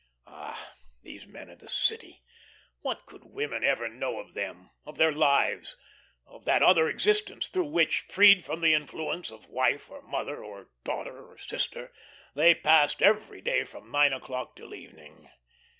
[0.25, 0.73] Ah,
[1.03, 2.23] these men of the city,
[2.79, 5.77] what could women ever know of them, of their lives,
[6.25, 10.71] of that other existence through which freed from the influence of wife or mother, or
[10.83, 11.93] daughter or sister
[12.33, 15.29] they passed every day from nine o'clock till evening?